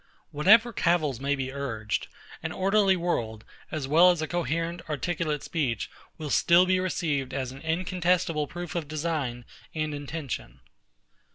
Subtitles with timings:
[0.31, 2.07] Whatever cavils may be urged,
[2.41, 7.51] an orderly world, as well as a coherent, articulate speech, will still be received as
[7.51, 9.45] an incontestable proof of design
[9.75, 10.61] and intention.